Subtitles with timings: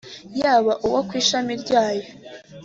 [0.39, 2.07] yaba uwo ku ishami ryayo